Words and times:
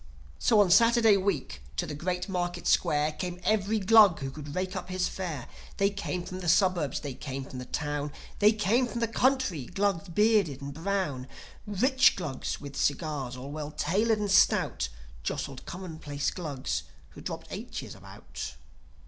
So 0.39 0.59
on 0.61 0.71
Saturday 0.71 1.15
week 1.15 1.61
to 1.77 1.85
the 1.85 1.93
Great 1.93 2.27
Market 2.27 2.65
Square 2.65 3.11
Came 3.19 3.39
every 3.43 3.77
Glug 3.77 4.17
who 4.17 4.31
could 4.31 4.55
rake 4.55 4.75
up 4.75 4.89
his 4.89 5.07
fare. 5.07 5.47
They 5.77 5.91
came 5.91 6.23
from 6.23 6.39
the 6.39 6.49
suburbs, 6.49 7.01
they 7.01 7.13
came 7.13 7.43
from 7.45 7.59
the 7.59 7.65
town, 7.65 8.11
There 8.39 8.51
came 8.51 8.87
from 8.87 8.99
the 8.99 9.07
country 9.07 9.67
Glugs 9.67 10.09
bearded 10.09 10.59
and 10.59 10.73
brown, 10.73 11.27
Rich 11.67 12.15
Glugs, 12.15 12.59
with 12.59 12.75
cigars, 12.75 13.37
all 13.37 13.51
well 13.51 13.69
tailored 13.69 14.17
and 14.17 14.31
stout, 14.31 14.89
Jostled 15.21 15.67
commonplace 15.67 16.31
Glugs 16.31 16.81
who 17.09 17.21
dropped 17.21 17.51
aitches 17.51 17.93
about. 17.95 18.55